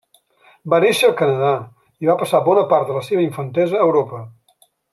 Va 0.73 0.77
néixer 0.83 1.05
al 1.09 1.13
Canadà 1.19 1.51
i 2.05 2.09
va 2.11 2.17
passar 2.23 2.41
bona 2.49 2.63
part 2.73 2.89
de 2.89 2.97
la 2.97 3.05
seva 3.09 3.25
infantesa 3.27 3.79
a 3.81 3.87
Europa. 3.91 4.25